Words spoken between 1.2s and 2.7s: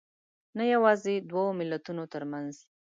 دوو ملتونو تر منځ